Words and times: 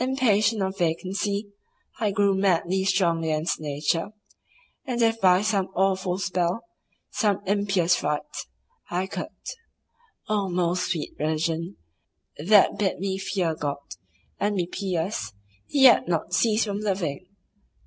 Impatient 0.03 0.63
of 0.63 0.79
vacancy, 0.79 1.51
I 1.99 2.09
grew 2.09 2.33
madly 2.33 2.83
strong 2.85 3.23
against 3.23 3.59
Nature, 3.59 4.09
and 4.83 4.99
if 4.99 5.21
by 5.21 5.43
some 5.43 5.67
awful 5.75 6.17
spell, 6.17 6.63
some 7.11 7.39
impious 7.45 8.01
rite, 8.01 8.47
I 8.89 9.05
could—Oh 9.05 10.49
most 10.49 10.89
sweet 10.91 11.13
Religion, 11.19 11.75
that 12.35 12.79
bid 12.79 12.97
me 12.97 13.19
fear 13.19 13.53
God, 13.53 13.77
and 14.39 14.55
be 14.55 14.65
pious, 14.65 15.33
and 15.71 15.81
yet 15.83 16.07
not 16.07 16.33
cease 16.33 16.63
from 16.65 16.79
loving! 16.79 17.27